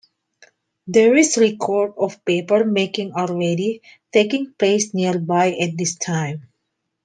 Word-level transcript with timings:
There 0.87 1.15
is 1.15 1.37
record 1.37 1.93
of 1.95 2.25
paper 2.25 2.65
making 2.65 3.11
already 3.13 3.83
taking 4.11 4.51
place 4.53 4.95
nearby 4.95 5.51
at 5.53 5.77
this 5.77 5.93
time. 5.95 6.47